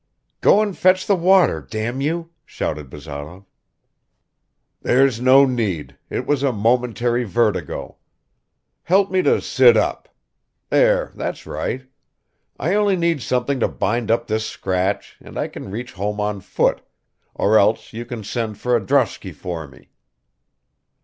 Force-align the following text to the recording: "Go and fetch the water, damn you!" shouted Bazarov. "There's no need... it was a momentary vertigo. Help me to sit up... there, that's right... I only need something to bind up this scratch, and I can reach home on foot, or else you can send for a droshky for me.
"Go 0.41 0.63
and 0.63 0.75
fetch 0.75 1.05
the 1.05 1.15
water, 1.15 1.61
damn 1.61 2.01
you!" 2.01 2.31
shouted 2.43 2.89
Bazarov. 2.89 3.45
"There's 4.81 5.21
no 5.21 5.45
need... 5.45 5.95
it 6.09 6.25
was 6.25 6.41
a 6.41 6.51
momentary 6.51 7.23
vertigo. 7.23 7.97
Help 8.81 9.11
me 9.11 9.21
to 9.21 9.39
sit 9.39 9.77
up... 9.77 10.09
there, 10.69 11.11
that's 11.13 11.45
right... 11.45 11.87
I 12.57 12.73
only 12.73 12.95
need 12.95 13.21
something 13.21 13.59
to 13.59 13.67
bind 13.67 14.09
up 14.09 14.25
this 14.25 14.47
scratch, 14.47 15.17
and 15.21 15.37
I 15.37 15.47
can 15.47 15.69
reach 15.69 15.93
home 15.93 16.19
on 16.19 16.41
foot, 16.41 16.81
or 17.35 17.59
else 17.59 17.93
you 17.93 18.03
can 18.03 18.23
send 18.23 18.57
for 18.57 18.75
a 18.75 18.81
droshky 18.83 19.31
for 19.35 19.67
me. 19.67 19.91